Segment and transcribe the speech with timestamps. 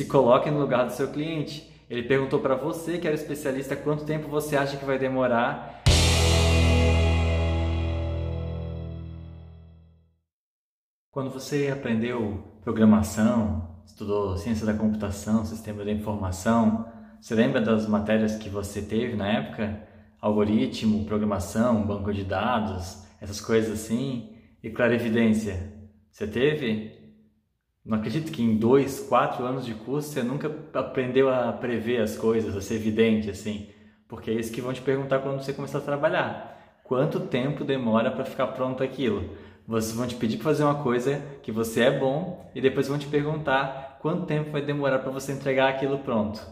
[0.00, 1.70] Se coloque no lugar do seu cliente.
[1.90, 5.82] Ele perguntou para você, que era especialista, quanto tempo você acha que vai demorar.
[11.10, 16.88] Quando você aprendeu programação, estudou ciência da computação, sistema da informação,
[17.20, 19.86] você lembra das matérias que você teve na época?
[20.18, 24.34] Algoritmo, programação, banco de dados, essas coisas assim?
[24.62, 25.74] E clarividência?
[26.10, 26.99] Você teve?
[27.84, 32.16] Não acredito que em dois, quatro anos de curso você nunca aprendeu a prever as
[32.16, 33.68] coisas, a ser evidente assim.
[34.06, 36.80] Porque é isso que vão te perguntar quando você começar a trabalhar.
[36.84, 39.30] Quanto tempo demora para ficar pronto aquilo?
[39.66, 42.98] Vocês vão te pedir para fazer uma coisa que você é bom e depois vão
[42.98, 46.44] te perguntar quanto tempo vai demorar para você entregar aquilo pronto.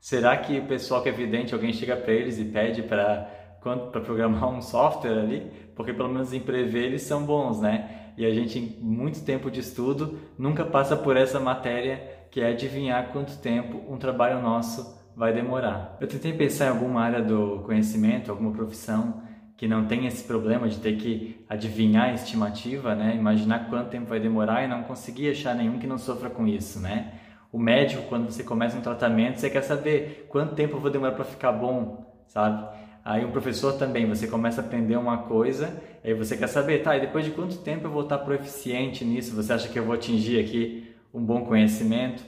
[0.00, 3.60] Será que o pessoal que é vidente, alguém chega para eles e pede para
[4.04, 5.52] programar um software ali?
[5.76, 8.01] Porque pelo menos em prever eles são bons, né?
[8.16, 12.48] E a gente, em muito tempo de estudo, nunca passa por essa matéria que é
[12.48, 15.96] adivinhar quanto tempo um trabalho nosso vai demorar.
[16.00, 19.22] Eu tentei pensar em alguma área do conhecimento, alguma profissão
[19.56, 23.14] que não tem esse problema de ter que adivinhar a estimativa, né?
[23.14, 26.80] Imaginar quanto tempo vai demorar e não conseguir achar nenhum que não sofra com isso,
[26.80, 27.12] né?
[27.52, 31.12] O médico, quando você começa um tratamento, você quer saber quanto tempo eu vou demorar
[31.12, 32.66] para ficar bom, sabe?
[33.04, 36.96] Aí um professor também, você começa a aprender uma coisa, aí você quer saber, tá,
[36.96, 39.34] e depois de quanto tempo eu vou estar proficiente nisso?
[39.34, 42.22] Você acha que eu vou atingir aqui um bom conhecimento?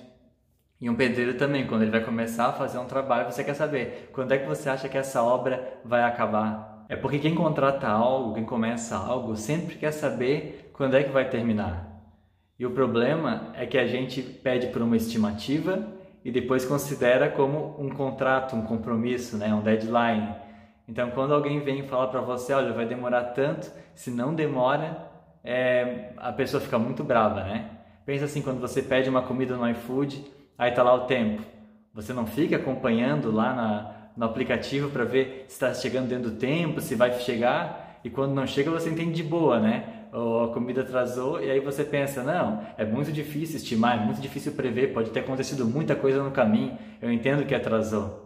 [0.80, 4.11] E um pedreiro também, quando ele vai começar a fazer um trabalho, você quer saber
[4.12, 6.84] quando é que você acha que essa obra vai acabar?
[6.89, 11.28] É porque quem contrata algo, quem começa algo, sempre quer saber quando é que vai
[11.28, 11.95] terminar.
[12.58, 15.89] E o problema é que a gente pede por uma estimativa
[16.25, 19.55] e depois considera como um contrato, um compromisso, né?
[19.55, 20.34] um deadline.
[20.88, 24.98] Então, quando alguém vem falar para você, olha, vai demorar tanto, se não demora,
[25.42, 27.70] é, a pessoa fica muito brava, né?
[28.04, 30.24] Pensa assim, quando você pede uma comida no iFood,
[30.58, 31.42] aí tá lá o tempo.
[31.94, 36.36] Você não fica acompanhando lá na, no aplicativo para ver se está chegando dentro do
[36.36, 40.05] tempo, se vai chegar, e quando não chega você entende de boa, né?
[40.14, 44.20] ou a comida atrasou e aí você pensa, não, é muito difícil estimar, é muito
[44.20, 48.23] difícil prever, pode ter acontecido muita coisa no caminho, eu entendo que atrasou.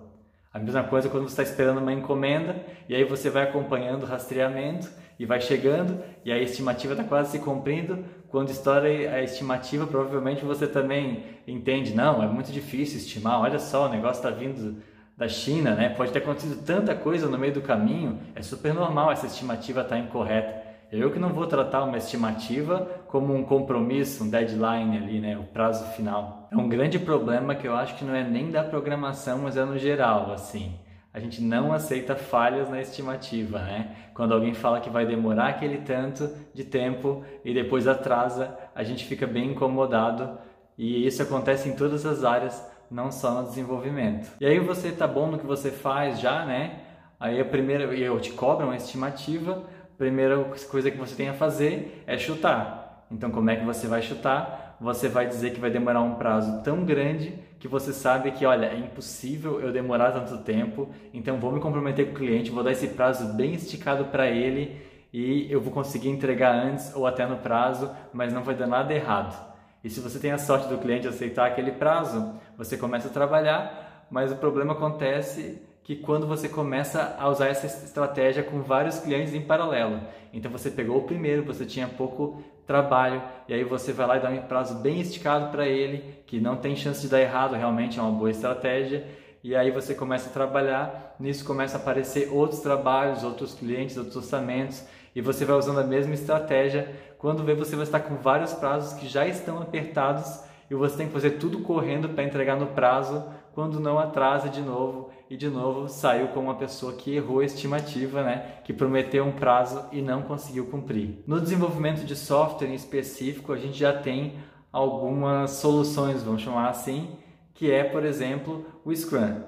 [0.53, 2.57] A mesma coisa quando você está esperando uma encomenda
[2.89, 4.89] e aí você vai acompanhando o rastreamento
[5.19, 8.05] e vai chegando e a estimativa está quase se cumprindo.
[8.29, 13.87] Quando estoura a estimativa, provavelmente você também entende, não, é muito difícil estimar, olha só,
[13.87, 14.83] o negócio está vindo
[15.17, 15.89] da China, né?
[15.89, 19.97] pode ter acontecido tanta coisa no meio do caminho, é super normal essa estimativa estar
[19.97, 20.68] tá incorreta.
[20.91, 25.43] Eu que não vou tratar uma estimativa como um compromisso, um deadline ali, né, o
[25.43, 26.49] prazo final.
[26.51, 29.65] É um grande problema que eu acho que não é nem da programação, mas é
[29.67, 30.75] no geral, assim.
[31.13, 33.97] A gente não aceita falhas na estimativa, né?
[34.15, 39.05] Quando alguém fala que vai demorar aquele tanto de tempo e depois atrasa, a gente
[39.05, 40.39] fica bem incomodado
[40.77, 44.31] e isso acontece em todas as áreas, não só no desenvolvimento.
[44.41, 46.81] E aí você tá bom no que você faz já, né?
[47.21, 49.65] Aí a primeira, eu te cobro uma estimativa,
[49.99, 53.05] primeira coisa que você tem a fazer é chutar.
[53.11, 54.77] Então, como é que você vai chutar?
[54.81, 58.67] Você vai dizer que vai demorar um prazo tão grande que você sabe que, olha,
[58.67, 62.71] é impossível eu demorar tanto tempo, então vou me comprometer com o cliente, vou dar
[62.71, 64.81] esse prazo bem esticado para ele
[65.13, 68.95] e eu vou conseguir entregar antes ou até no prazo, mas não vai dar nada
[68.95, 69.37] errado.
[69.83, 74.07] E se você tem a sorte do cliente aceitar aquele prazo, você começa a trabalhar,
[74.09, 79.33] mas o problema acontece que quando você começa a usar essa estratégia com vários clientes
[79.33, 80.03] em paralelo.
[80.35, 84.21] Então você pegou o primeiro, você tinha pouco trabalho e aí você vai lá e
[84.21, 87.99] dá um prazo bem esticado para ele, que não tem chance de dar errado, realmente
[87.99, 89.03] é uma boa estratégia.
[89.43, 94.17] E aí você começa a trabalhar, nisso começa a aparecer outros trabalhos, outros clientes, outros
[94.17, 94.85] orçamentos,
[95.17, 96.87] e você vai usando a mesma estratégia.
[97.17, 101.07] Quando vê, você vai estar com vários prazos que já estão apertados e você tem
[101.07, 103.25] que fazer tudo correndo para entregar no prazo,
[103.59, 107.45] quando não atrasa de novo e de novo saiu como uma pessoa que errou a
[107.45, 108.61] estimativa, né?
[108.63, 111.25] que prometeu um prazo e não conseguiu cumprir.
[111.27, 114.35] No desenvolvimento de software em específico, a gente já tem
[114.71, 117.17] algumas soluções, vamos chamar assim,
[117.53, 119.41] que é, por exemplo, o Scrum.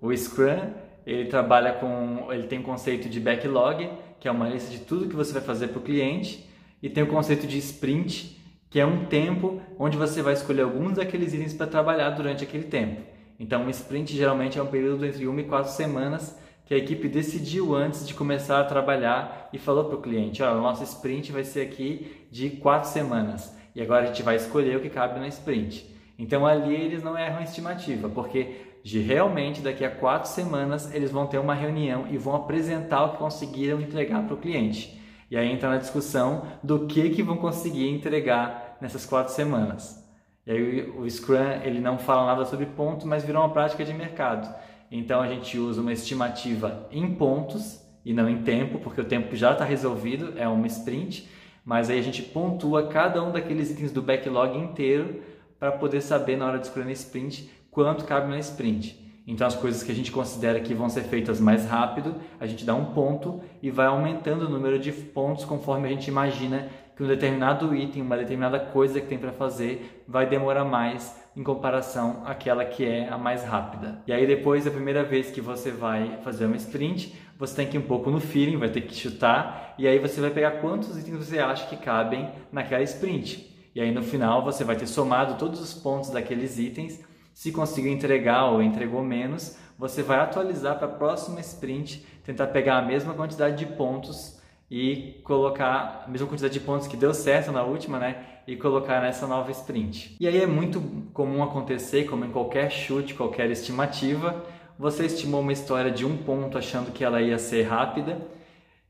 [0.00, 0.70] O Scrum,
[1.04, 5.06] ele trabalha com, ele tem o conceito de backlog, que é uma lista de tudo
[5.06, 6.48] que você vai fazer para o cliente,
[6.82, 8.40] e tem o conceito de sprint,
[8.70, 12.64] que é um tempo onde você vai escolher alguns daqueles itens para trabalhar durante aquele
[12.64, 13.19] tempo.
[13.40, 17.08] Então, um sprint geralmente é um período entre uma e quatro semanas que a equipe
[17.08, 21.32] decidiu antes de começar a trabalhar e falou para o cliente: olha, o nosso sprint
[21.32, 25.18] vai ser aqui de quatro semanas e agora a gente vai escolher o que cabe
[25.18, 25.88] na sprint.
[26.18, 31.10] Então, ali eles não erram a estimativa, porque de realmente daqui a quatro semanas eles
[31.10, 35.00] vão ter uma reunião e vão apresentar o que conseguiram entregar para o cliente.
[35.30, 39.99] E aí entra na discussão do que, que vão conseguir entregar nessas quatro semanas.
[40.46, 43.92] E aí o Scrum ele não fala nada sobre pontos, mas virou uma prática de
[43.92, 44.52] mercado.
[44.90, 49.36] Então a gente usa uma estimativa em pontos e não em tempo, porque o tempo
[49.36, 51.28] já está resolvido, é uma sprint,
[51.64, 55.22] mas aí a gente pontua cada um daqueles itens do backlog inteiro
[55.58, 58.98] para poder saber na hora de escolher na sprint quanto cabe na sprint.
[59.26, 62.64] Então as coisas que a gente considera que vão ser feitas mais rápido, a gente
[62.64, 66.68] dá um ponto e vai aumentando o número de pontos conforme a gente imagina
[67.00, 71.42] que um determinado item, uma determinada coisa que tem para fazer vai demorar mais em
[71.42, 74.02] comparação àquela que é a mais rápida.
[74.06, 77.78] E aí depois, a primeira vez que você vai fazer uma sprint, você tem que
[77.78, 80.98] ir um pouco no feeling, vai ter que chutar, e aí você vai pegar quantos
[80.98, 83.50] itens você acha que cabem naquela sprint.
[83.74, 87.02] E aí no final você vai ter somado todos os pontos daqueles itens.
[87.32, 92.76] Se conseguiu entregar ou entregou menos, você vai atualizar para a próxima sprint, tentar pegar
[92.76, 94.38] a mesma quantidade de pontos
[94.70, 98.24] e colocar a mesma quantidade de pontos que deu certo na última, né?
[98.46, 100.16] E colocar nessa nova sprint.
[100.20, 100.80] E aí é muito
[101.12, 104.44] comum acontecer, como em qualquer chute, qualquer estimativa,
[104.78, 108.18] você estimou uma história de um ponto achando que ela ia ser rápida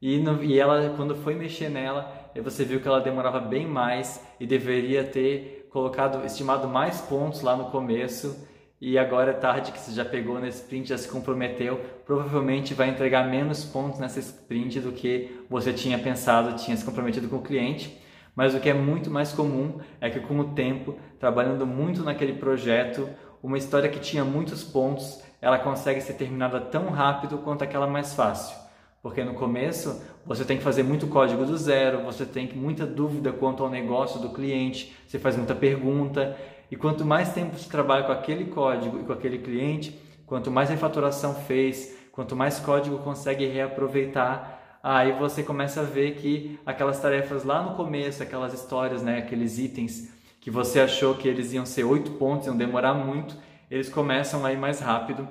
[0.00, 2.10] e, no, e ela, quando foi mexer nela,
[2.42, 7.56] você viu que ela demorava bem mais e deveria ter colocado, estimado mais pontos lá
[7.56, 8.48] no começo
[8.80, 12.88] e agora é tarde que você já pegou nesse sprint, já se comprometeu, provavelmente vai
[12.88, 17.42] entregar menos pontos nessa sprint do que você tinha pensado, tinha se comprometido com o
[17.42, 18.00] cliente.
[18.34, 22.32] Mas o que é muito mais comum é que com o tempo, trabalhando muito naquele
[22.32, 23.06] projeto,
[23.42, 28.14] uma história que tinha muitos pontos, ela consegue ser terminada tão rápido quanto aquela mais
[28.14, 28.56] fácil.
[29.02, 33.32] Porque no começo você tem que fazer muito código do zero, você tem muita dúvida
[33.32, 36.36] quanto ao negócio do cliente, você faz muita pergunta
[36.70, 40.70] e quanto mais tempo você trabalha com aquele código e com aquele cliente, quanto mais
[40.70, 47.42] refatoração fez, quanto mais código consegue reaproveitar, aí você começa a ver que aquelas tarefas
[47.42, 51.84] lá no começo, aquelas histórias, né, aqueles itens que você achou que eles iam ser
[51.84, 53.36] oito pontos, iam demorar muito,
[53.70, 55.28] eles começam a ir mais rápido,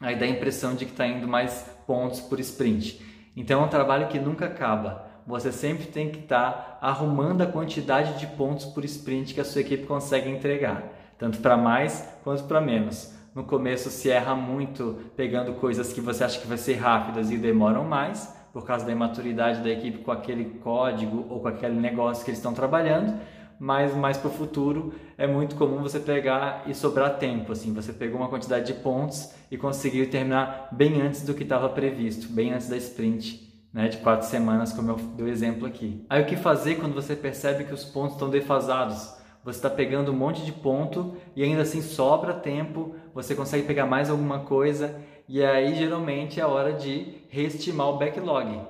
[0.00, 3.00] aí dá a impressão de que está indo mais pontos por sprint.
[3.34, 7.46] Então é um trabalho que nunca acaba você sempre tem que estar tá arrumando a
[7.46, 10.82] quantidade de pontos por sprint que a sua equipe consegue entregar,
[11.18, 13.14] tanto para mais quanto para menos.
[13.34, 17.36] No começo se erra muito pegando coisas que você acha que vai ser rápidas e
[17.36, 22.24] demoram mais, por causa da imaturidade da equipe com aquele código ou com aquele negócio
[22.24, 23.20] que eles estão trabalhando,
[23.60, 27.92] mas mais para o futuro é muito comum você pegar e sobrar tempo, assim, você
[27.92, 32.54] pegou uma quantidade de pontos e conseguiu terminar bem antes do que estava previsto, bem
[32.54, 36.04] antes da sprint né, de quatro semanas, como eu dei exemplo aqui.
[36.08, 39.16] Aí o que fazer quando você percebe que os pontos estão defasados?
[39.44, 43.86] Você está pegando um monte de ponto e ainda assim sobra tempo, você consegue pegar
[43.86, 48.60] mais alguma coisa e aí geralmente é a hora de reestimar o backlog.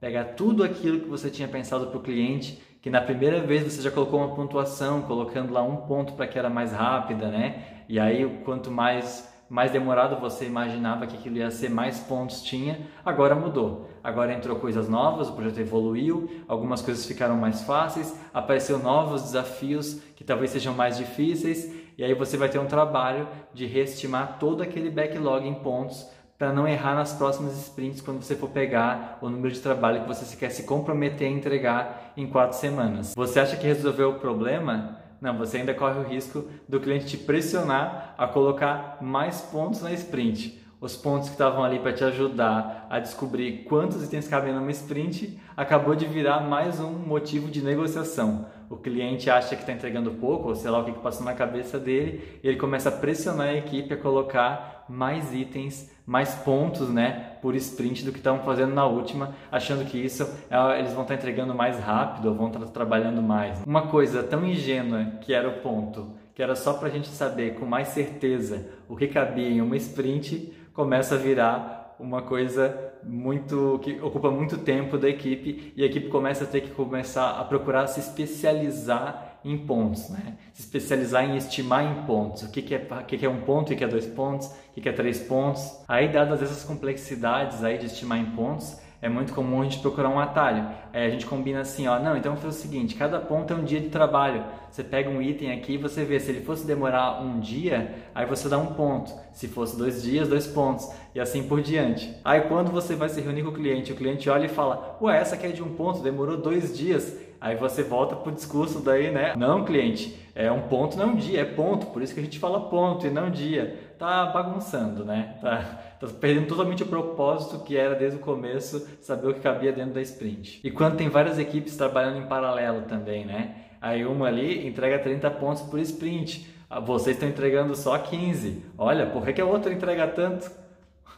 [0.00, 3.82] Pegar tudo aquilo que você tinha pensado para o cliente, que na primeira vez você
[3.82, 7.84] já colocou uma pontuação, colocando lá um ponto para que era mais rápida, né?
[7.88, 12.80] E aí quanto mais mais demorado você imaginava que aquilo ia ser, mais pontos tinha,
[13.04, 13.88] agora mudou.
[14.04, 20.00] Agora entrou coisas novas, o projeto evoluiu, algumas coisas ficaram mais fáceis, apareceu novos desafios
[20.14, 24.62] que talvez sejam mais difíceis, e aí você vai ter um trabalho de reestimar todo
[24.62, 26.06] aquele backlog em pontos
[26.38, 30.06] para não errar nas próximas sprints quando você for pegar o número de trabalho que
[30.06, 33.12] você quer se comprometer a entregar em quatro semanas.
[33.16, 34.97] Você acha que resolveu o problema?
[35.20, 39.92] Não, você ainda corre o risco do cliente te pressionar a colocar mais pontos na
[39.92, 40.62] sprint.
[40.80, 45.36] Os pontos que estavam ali para te ajudar a descobrir quantos itens cabem numa sprint
[45.56, 48.46] acabou de virar mais um motivo de negociação.
[48.70, 51.34] O cliente acha que está entregando pouco, ou sei lá o que, que passou na
[51.34, 56.88] cabeça dele, e ele começa a pressionar a equipe a colocar mais itens mais pontos
[56.88, 61.02] né, por sprint do que estavam fazendo na última, achando que isso é, eles vão
[61.02, 63.62] estar entregando mais rápido ou vão estar trabalhando mais.
[63.64, 67.54] Uma coisa tão ingênua que era o ponto, que era só para a gente saber
[67.54, 73.80] com mais certeza o que cabia em uma sprint, começa a virar uma coisa muito
[73.82, 77.44] que ocupa muito tempo da equipe e a equipe começa a ter que começar a
[77.44, 80.36] procurar se especializar em pontos, né?
[80.52, 83.40] se especializar em estimar em pontos, o que, que, é, o que, que é um
[83.40, 85.80] ponto, o que é dois pontos, o que, que é três pontos.
[85.86, 90.08] Aí, dadas essas complexidades aí de estimar em pontos, é muito comum a gente procurar
[90.08, 90.66] um atalho.
[90.92, 93.64] Aí a gente combina assim, ó, não, então foi o seguinte, cada ponto é um
[93.64, 94.44] dia de trabalho.
[94.70, 98.26] Você pega um item aqui e você vê, se ele fosse demorar um dia, aí
[98.26, 99.12] você dá um ponto.
[99.32, 100.90] Se fosse dois dias, dois pontos.
[101.14, 102.12] E assim por diante.
[102.24, 105.18] Aí quando você vai se reunir com o cliente, o cliente olha e fala, ué,
[105.18, 107.16] essa aqui é de um ponto, demorou dois dias.
[107.40, 109.34] Aí você volta pro discurso daí, né?
[109.36, 111.86] Não, cliente, é um ponto, não é um dia, é ponto.
[111.86, 113.76] Por isso que a gente fala ponto e não dia.
[113.98, 115.36] Tá bagunçando, né?
[115.40, 119.72] Tá, tá perdendo totalmente o propósito que era desde o começo saber o que cabia
[119.72, 120.60] dentro da sprint.
[120.62, 123.56] E quando tem várias equipes trabalhando em paralelo também, né?
[123.80, 126.48] Aí uma ali entrega 30 pontos por sprint.
[126.70, 128.62] Ah, vocês estão entregando só 15.
[128.78, 130.48] Olha, por que, que a outra entrega tanto?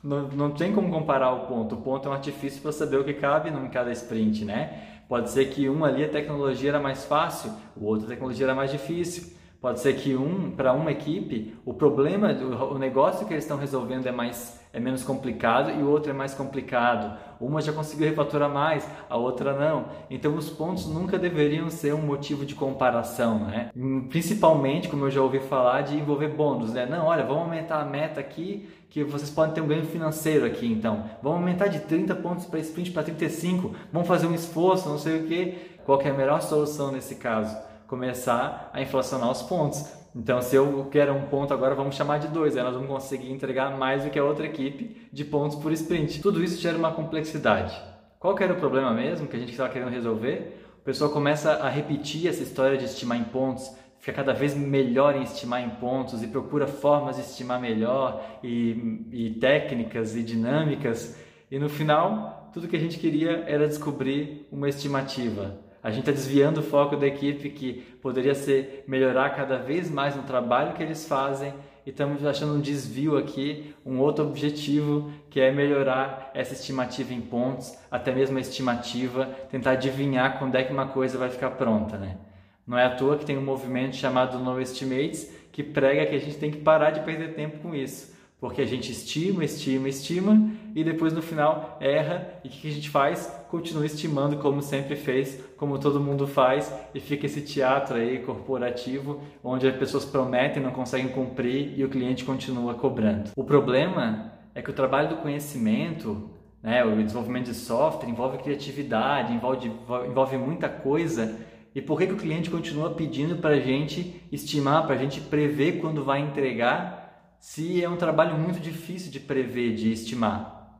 [0.02, 1.74] Não, não tem como comparar o ponto.
[1.74, 4.99] O ponto é um artifício para saber o que cabe em cada sprint, né?
[5.10, 8.54] Pode ser que um ali a tecnologia era mais fácil, o outro a tecnologia era
[8.54, 9.36] mais difícil.
[9.60, 14.06] Pode ser que um para uma equipe o problema, o negócio que eles estão resolvendo
[14.06, 17.18] é mais é menos complicado e o outro é mais complicado.
[17.40, 19.86] Uma já conseguiu refaturar mais, a outra não.
[20.08, 23.70] Então os pontos nunca deveriam ser um motivo de comparação, né?
[24.08, 26.86] Principalmente, como eu já ouvi falar, de envolver bônus, né?
[26.86, 30.70] Não, olha, vamos aumentar a meta aqui, que vocês podem ter um ganho financeiro aqui,
[30.70, 31.04] então.
[31.22, 33.74] Vamos aumentar de 30 pontos para sprint para 35.
[33.92, 35.58] Vamos fazer um esforço, não sei o que.
[35.84, 37.69] Qual que é a melhor solução nesse caso?
[37.90, 42.28] Começar a inflacionar os pontos então, se eu quero um ponto agora, vamos chamar de
[42.28, 42.56] dois.
[42.56, 46.20] Aí nós vamos conseguir entregar mais do que a outra equipe de pontos por sprint.
[46.20, 47.80] Tudo isso gera uma complexidade.
[48.18, 50.66] Qual que era o problema mesmo que a gente estava querendo resolver?
[50.80, 53.70] O pessoal começa a repetir essa história de estimar em pontos,
[54.00, 59.06] fica cada vez melhor em estimar em pontos e procura formas de estimar melhor e,
[59.12, 61.16] e técnicas e dinâmicas.
[61.50, 66.12] E no final, tudo que a gente queria era descobrir uma estimativa a gente está
[66.12, 70.82] desviando o foco da equipe que poderia ser melhorar cada vez mais no trabalho que
[70.82, 71.54] eles fazem
[71.86, 77.20] e estamos achando um desvio aqui, um outro objetivo que é melhorar essa estimativa em
[77.20, 81.96] pontos, até mesmo a estimativa, tentar adivinhar quando é que uma coisa vai ficar pronta,
[81.96, 82.18] né?
[82.66, 86.20] Não é à toa que tem um movimento chamado No Estimates que prega que a
[86.20, 90.50] gente tem que parar de perder tempo com isso porque a gente estima, estima, estima
[90.74, 93.26] e depois no final erra e o que a gente faz?
[93.50, 99.20] Continua estimando como sempre fez, como todo mundo faz e fica esse teatro aí corporativo
[99.44, 103.30] onde as pessoas prometem, não conseguem cumprir e o cliente continua cobrando.
[103.36, 106.30] O problema é que o trabalho do conhecimento,
[106.62, 109.70] né, o desenvolvimento de software envolve criatividade, envolve,
[110.08, 111.36] envolve muita coisa
[111.74, 115.20] e por que, que o cliente continua pedindo para a gente estimar, para a gente
[115.20, 116.99] prever quando vai entregar
[117.40, 120.78] se é um trabalho muito difícil de prever, de estimar.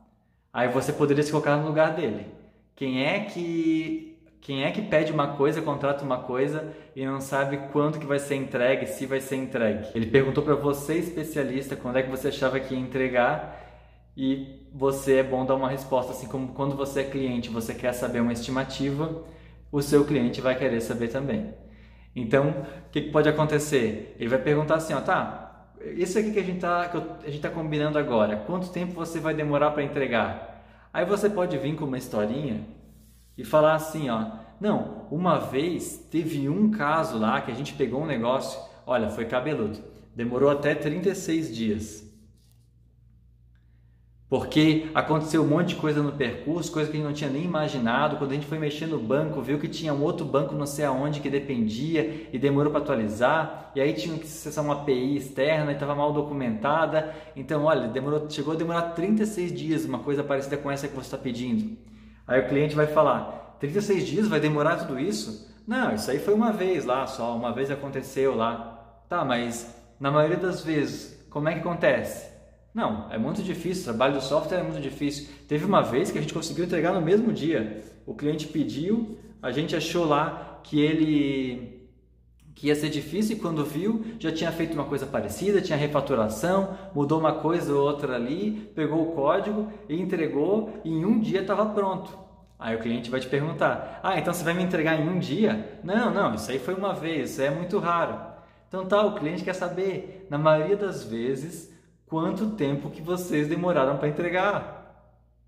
[0.52, 2.26] Aí você poderia se colocar no lugar dele.
[2.76, 4.07] Quem é que
[4.40, 8.19] quem é que pede uma coisa, contrata uma coisa e não sabe quanto que vai
[8.19, 9.88] ser entregue, se vai ser entregue?
[9.95, 13.61] Ele perguntou para você, especialista, quando é que você achava que ia entregar
[14.17, 17.93] e você é bom dar uma resposta, assim como quando você é cliente, você quer
[17.93, 19.25] saber uma estimativa,
[19.71, 21.52] o seu cliente vai querer saber também.
[22.17, 22.50] Então,
[22.87, 24.17] o que, que pode acontecer?
[24.19, 25.50] Ele vai perguntar assim, ó, tá,
[25.96, 29.82] isso aqui que a gente está tá combinando agora, quanto tempo você vai demorar para
[29.82, 30.64] entregar?
[30.92, 32.66] Aí você pode vir com uma historinha
[33.38, 38.02] e falar assim, ó, não, uma vez teve um caso lá que a gente pegou
[38.02, 39.78] um negócio, olha, foi cabeludo,
[40.14, 42.10] demorou até 36 dias.
[44.30, 47.42] Porque aconteceu um monte de coisa no percurso, coisa que a gente não tinha nem
[47.42, 48.16] imaginado.
[48.16, 50.84] Quando a gente foi mexer no banco, viu que tinha um outro banco não sei
[50.84, 53.72] aonde que dependia e demorou para atualizar.
[53.75, 57.12] E aí tinha que acessar uma API externa e estava mal documentada.
[57.34, 61.00] Então, olha, demorou, chegou a demorar 36 dias uma coisa parecida com essa que você
[61.08, 61.76] está pedindo.
[62.25, 65.52] Aí o cliente vai falar: 36 dias vai demorar tudo isso?
[65.66, 69.02] Não, isso aí foi uma vez lá só, uma vez aconteceu lá.
[69.08, 72.29] Tá, mas na maioria das vezes, como é que acontece?
[72.75, 73.83] Não, é muito difícil.
[73.83, 75.29] O trabalho do software é muito difícil.
[75.49, 77.83] Teve uma vez que a gente conseguiu entregar no mesmo dia.
[78.07, 81.81] O cliente pediu, a gente achou lá que ele
[82.55, 86.77] que ia ser difícil e quando viu já tinha feito uma coisa parecida, tinha refaturação,
[86.95, 91.41] mudou uma coisa ou outra ali, pegou o código e entregou e em um dia
[91.41, 92.19] estava pronto.
[92.59, 95.81] Aí o cliente vai te perguntar: Ah, então você vai me entregar em um dia?
[95.83, 98.21] Não, não, isso aí foi uma vez, isso é muito raro.
[98.69, 101.73] Então tá, o cliente quer saber, na maioria das vezes,
[102.11, 105.07] quanto tempo que vocês demoraram para entregar.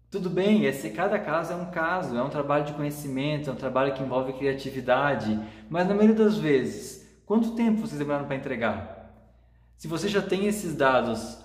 [0.08, 3.56] Tudo bem, esse, cada caso é um caso, é um trabalho de conhecimento, é um
[3.56, 9.12] trabalho que envolve criatividade, mas na maioria das vezes, quanto tempo vocês demoraram para entregar?
[9.76, 11.38] Se você já tem esses dados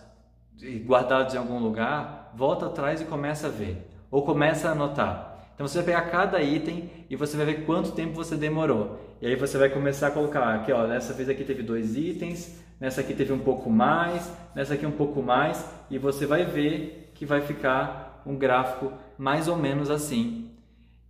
[0.85, 5.39] guardados em algum lugar, volta atrás e começa a ver, ou começa a anotar.
[5.55, 9.06] Então você vai pegar cada item e você vai ver quanto tempo você demorou.
[9.19, 12.63] E aí você vai começar a colocar aqui, ó, nessa vez aqui teve dois itens,
[12.79, 17.11] nessa aqui teve um pouco mais, nessa aqui um pouco mais, e você vai ver
[17.15, 20.51] que vai ficar um gráfico mais ou menos assim.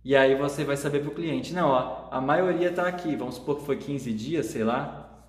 [0.02, 3.34] E aí você vai saber para o cliente, não, ó, a maioria está aqui, vamos
[3.34, 5.26] supor que foi 15 dias, sei lá.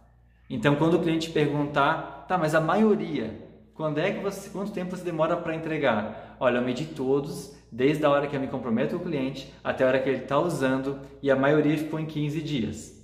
[0.49, 3.37] Então quando o cliente perguntar, tá, mas a maioria,
[3.73, 6.28] quando é que você, quanto tempo você demora para entregar?
[6.39, 9.83] Olha, eu medi todos, desde a hora que eu me comprometo com o cliente até
[9.83, 12.97] a hora que ele está usando, e a maioria ficou em 15 dias.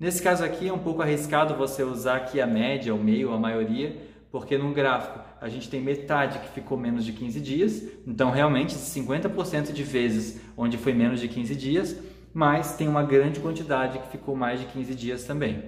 [0.00, 3.38] Nesse caso aqui é um pouco arriscado você usar aqui a média, o meio, a
[3.38, 3.96] maioria,
[4.30, 8.74] porque num gráfico a gente tem metade que ficou menos de 15 dias, então realmente
[8.74, 11.96] 50% de vezes onde foi menos de 15 dias,
[12.32, 15.64] mas tem uma grande quantidade que ficou mais de 15 dias também.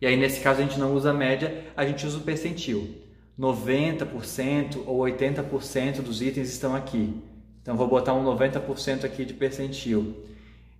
[0.00, 3.05] E aí, nesse caso, a gente não usa a média, a gente usa o percentil.
[3.38, 7.14] 90% ou 80% dos itens estão aqui.
[7.60, 10.24] Então, vou botar um 90% aqui de percentil.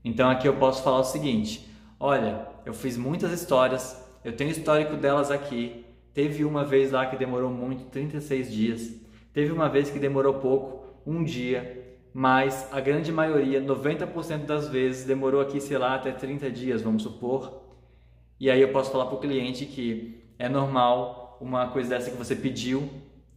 [0.05, 4.97] Então, aqui eu posso falar o seguinte: olha, eu fiz muitas histórias, eu tenho histórico
[4.97, 5.85] delas aqui.
[6.15, 8.95] Teve uma vez lá que demorou muito, 36 dias.
[9.35, 11.85] Teve uma vez que demorou pouco, um dia.
[12.15, 17.03] Mas a grande maioria, 90% das vezes, demorou aqui, sei lá, até 30 dias, vamos
[17.03, 17.63] supor.
[18.41, 22.17] E aí eu posso falar para o cliente que é normal uma coisa dessa que
[22.17, 22.89] você pediu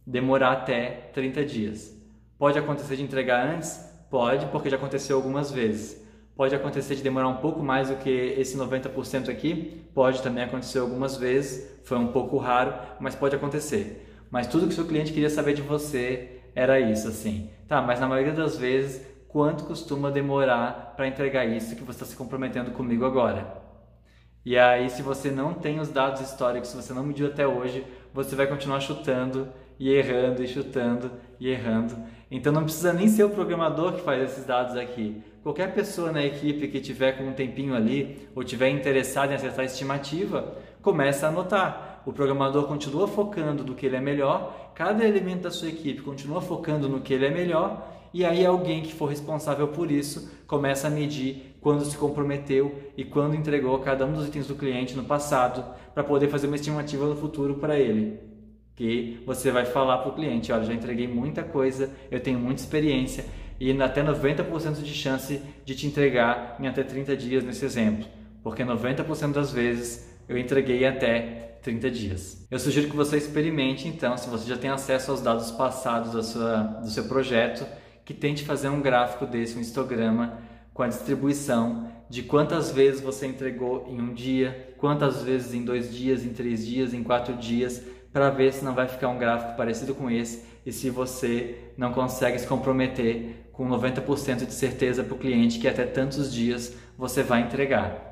[0.06, 1.96] demorar até 30 dias.
[2.38, 3.78] Pode acontecer de entregar antes?
[4.10, 6.02] Pode, porque já aconteceu algumas vezes.
[6.34, 9.84] Pode acontecer de demorar um pouco mais do que esse 90% aqui?
[9.94, 14.06] Pode também acontecer algumas vezes, foi um pouco raro, mas pode acontecer.
[14.30, 17.50] Mas tudo que o seu cliente queria saber de você era isso, assim.
[17.68, 22.06] Tá, mas na maioria das vezes, quanto costuma demorar para entregar isso que você está
[22.06, 23.69] se comprometendo comigo agora?
[24.44, 27.84] E aí, se você não tem os dados históricos, se você não mediu até hoje,
[28.12, 31.96] você vai continuar chutando e errando e chutando e errando.
[32.30, 35.22] Então não precisa nem ser o programador que faz esses dados aqui.
[35.42, 39.60] Qualquer pessoa na equipe que tiver com um tempinho ali ou tiver interessado em acertar
[39.60, 42.02] a estimativa, começa a anotar.
[42.06, 46.40] O programador continua focando no que ele é melhor, cada elemento da sua equipe continua
[46.40, 50.88] focando no que ele é melhor, e aí alguém que for responsável por isso começa
[50.88, 55.04] a medir quando se comprometeu e quando entregou cada um dos itens do cliente no
[55.04, 55.64] passado
[55.94, 58.30] para poder fazer uma estimativa no futuro para ele
[58.80, 62.62] que você vai falar para o cliente, olha, já entreguei muita coisa, eu tenho muita
[62.62, 63.26] experiência
[63.60, 68.06] e até 90% de chance de te entregar em até 30 dias nesse exemplo,
[68.42, 72.46] porque 90% das vezes eu entreguei até 30 dias.
[72.50, 76.22] Eu sugiro que você experimente então, se você já tem acesso aos dados passados da
[76.22, 77.66] sua, do seu projeto,
[78.04, 80.38] que tente fazer um gráfico desse, um histograma
[80.72, 85.94] com a distribuição de quantas vezes você entregou em um dia, quantas vezes em dois
[85.94, 89.56] dias, em três dias, em quatro dias, para ver se não vai ficar um gráfico
[89.56, 95.14] parecido com esse e se você não consegue se comprometer com 90% de certeza para
[95.14, 98.10] o cliente que até tantos dias você vai entregar.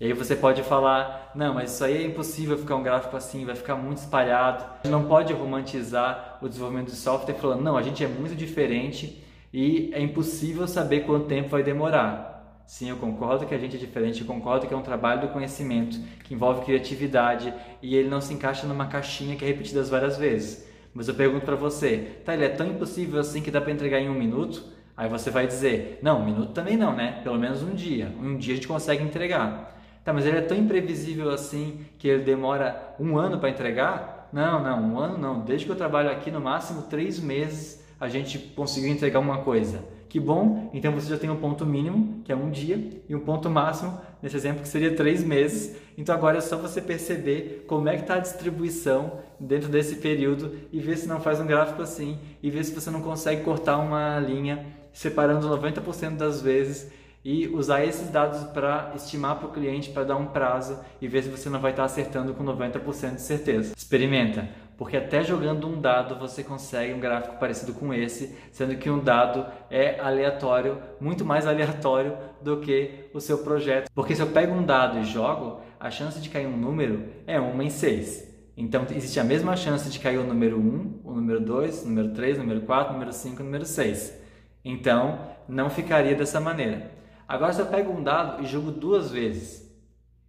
[0.00, 3.44] E aí você pode falar, não, mas isso aí é impossível ficar um gráfico assim,
[3.44, 4.64] vai ficar muito espalhado.
[4.64, 8.36] A gente não pode romantizar o desenvolvimento de software falando, não, a gente é muito
[8.36, 12.62] diferente e é impossível saber quanto tempo vai demorar.
[12.66, 15.28] Sim, eu concordo que a gente é diferente, eu concordo que é um trabalho do
[15.28, 20.18] conhecimento que envolve criatividade e ele não se encaixa numa caixinha que é repetida várias
[20.18, 20.68] vezes.
[20.92, 24.00] Mas eu pergunto para você, tá, ele é tão impossível assim que dá para entregar
[24.00, 24.64] em um minuto?
[24.94, 27.20] Aí você vai dizer, não, um minuto também não, né?
[27.22, 28.12] Pelo menos um dia.
[28.20, 29.80] Um dia a gente consegue entregar.
[30.04, 34.28] Tá, mas ele é tão imprevisível assim que ele demora um ano para entregar?
[34.32, 35.40] Não, não, um ano não.
[35.40, 39.84] Desde que eu trabalho aqui, no máximo três meses a gente conseguiu entregar uma coisa.
[40.08, 43.20] Que bom, então você já tem um ponto mínimo, que é um dia, e um
[43.20, 45.76] ponto máximo, nesse exemplo, que seria três meses.
[45.98, 50.56] Então agora é só você perceber como é que está a distribuição dentro desse período
[50.72, 53.76] e ver se não faz um gráfico assim, e ver se você não consegue cortar
[53.76, 56.90] uma linha separando 90% das vezes
[57.22, 61.22] e usar esses dados para estimar para o cliente, para dar um prazo e ver
[61.22, 63.74] se você não vai estar tá acertando com 90% de certeza.
[63.76, 68.88] Experimenta porque até jogando um dado você consegue um gráfico parecido com esse, sendo que
[68.88, 73.90] um dado é aleatório, muito mais aleatório do que o seu projeto.
[73.92, 77.40] Porque se eu pego um dado e jogo, a chance de cair um número é
[77.40, 78.28] 1 em 6.
[78.56, 82.14] Então existe a mesma chance de cair o número 1, o número 2, o número
[82.14, 84.16] 3, o número 4, o número 5, o número 6.
[84.64, 86.92] Então não ficaria dessa maneira.
[87.26, 89.68] Agora se eu pego um dado e jogo duas vezes,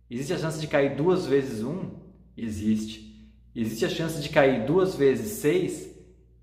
[0.10, 1.92] existe a chance de cair duas vezes 1?
[2.36, 3.09] Existe.
[3.56, 5.90] Existe a chance de cair duas vezes 6,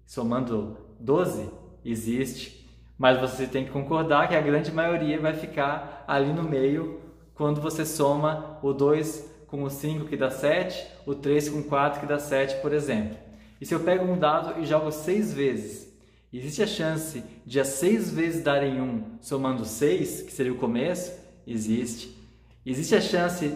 [0.05, 1.49] somando 12?
[1.85, 2.67] Existe.
[2.99, 7.01] Mas você tem que concordar que a grande maioria vai ficar ali no meio
[7.35, 12.01] quando você soma o 2 com o 5 que dá 7, o 3 com 4
[12.01, 13.17] que dá 7, por exemplo.
[13.61, 15.97] E se eu pego um dado e jogo 6 vezes,
[16.33, 21.13] existe a chance de as 6 vezes darem 1 somando 6, que seria o começo?
[21.47, 22.17] Existe.
[22.65, 23.55] Existe a chance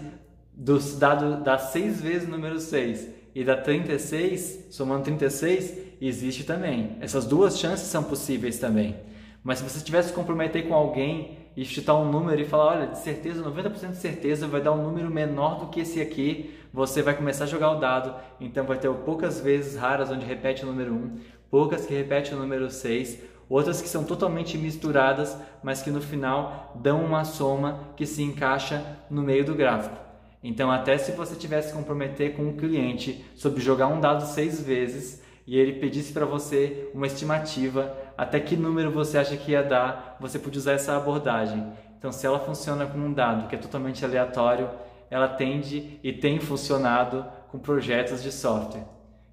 [0.55, 6.97] do dado dar 6 vezes o número 6 e da 36, somando 36, existe também.
[7.01, 8.97] Essas duas chances são possíveis também.
[9.43, 12.87] Mas se você tivesse que comprometer com alguém e chutar um número e falar, olha,
[12.89, 17.03] de certeza, 90% de certeza vai dar um número menor do que esse aqui, você
[17.03, 20.67] vai começar a jogar o dado, então vai ter poucas vezes raras onde repete o
[20.67, 21.19] número 1,
[21.51, 26.73] poucas que repete o número 6, outras que são totalmente misturadas, mas que no final
[26.81, 30.10] dão uma soma que se encaixa no meio do gráfico.
[30.43, 35.23] Então, até se você tivesse comprometer com um cliente sobre jogar um dado seis vezes
[35.47, 40.17] e ele pedisse para você uma estimativa, até que número você acha que ia dar,
[40.19, 41.73] você podia usar essa abordagem.
[41.99, 44.71] Então, se ela funciona com um dado que é totalmente aleatório,
[45.11, 48.87] ela tende e tem funcionado com projetos de software.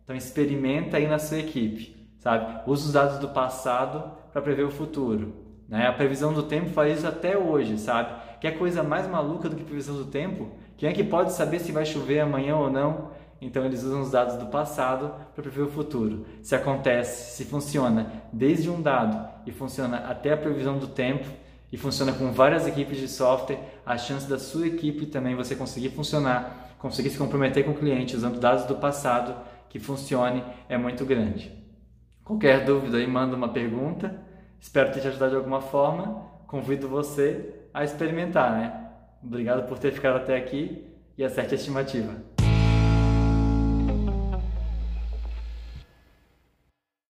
[0.04, 2.70] Então, experimenta aí na sua equipe, sabe?
[2.70, 5.48] Usa os dados do passado para prever o futuro.
[5.68, 5.86] Né?
[5.88, 8.10] A previsão do tempo faz isso até hoje, sabe?
[8.40, 10.50] Que é coisa mais maluca do que previsão do tempo?
[10.78, 13.12] Quem é que pode saber se vai chover amanhã ou não?
[13.40, 16.26] Então eles usam os dados do passado para prever o futuro.
[16.42, 21.28] Se acontece, se funciona desde um dado e funciona até a previsão do tempo
[21.72, 25.90] e funciona com várias equipes de software, a chance da sua equipe também você conseguir
[25.90, 29.36] funcionar, conseguir se comprometer com o cliente usando dados do passado
[29.70, 31.52] que funcione é muito grande.
[32.24, 34.20] Qualquer dúvida aí manda uma pergunta.
[34.60, 36.26] Espero ter te ajudado de alguma forma.
[36.48, 38.90] Convido você a experimentar, né?
[39.24, 40.86] Obrigado por ter ficado até aqui
[41.18, 42.37] e acerte a estimativa.